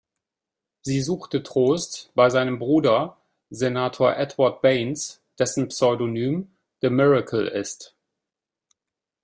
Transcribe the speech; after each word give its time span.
Sie 0.81 0.99
suchte 1.03 1.43
Trost 1.43 2.09
bei 2.15 2.31
seinem 2.31 2.57
Bruder, 2.57 3.21
Senator 3.51 4.15
Edward 4.17 4.63
Baynes, 4.63 5.21
dessen 5.37 5.67
Pseudonym 5.67 6.49
„The 6.81 6.89
Miracle“ 6.89 7.47
ist. 7.47 7.95